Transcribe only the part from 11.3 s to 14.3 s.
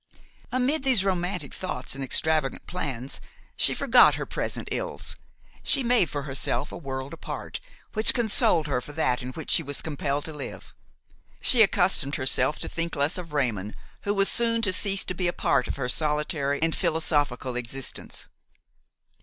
she accustomed herself to think less of Raymon, who was